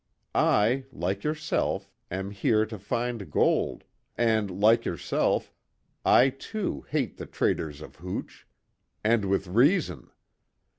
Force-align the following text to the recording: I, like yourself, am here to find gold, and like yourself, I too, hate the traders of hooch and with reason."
I, 0.33 0.85
like 0.91 1.23
yourself, 1.23 1.91
am 2.09 2.31
here 2.31 2.65
to 2.65 2.79
find 2.79 3.29
gold, 3.29 3.83
and 4.17 4.49
like 4.59 4.83
yourself, 4.83 5.53
I 6.03 6.31
too, 6.31 6.87
hate 6.89 7.17
the 7.17 7.27
traders 7.27 7.81
of 7.81 7.97
hooch 7.97 8.47
and 9.03 9.25
with 9.25 9.45
reason." 9.45 10.09